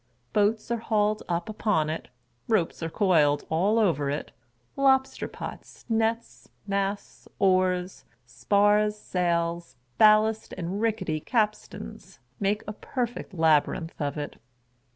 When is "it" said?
1.87-2.07, 4.09-4.31, 14.17-14.37